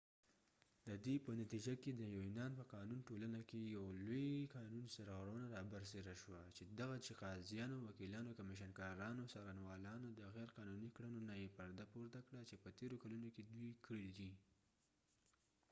[0.87, 6.13] ددې په نتیجه کې د یونان په قانونی ټولنه کې یو لوي قانونی سرغړونه رابرسیره
[6.23, 11.53] شوه چې دغه چې قاضیانو وکېلانو کمیشن کارانو څارنوالانو د غیر قانونی کړنو نه یې
[11.57, 14.31] پرده پورته کړه چې يه تیرو کلونو کې دوي کړي دي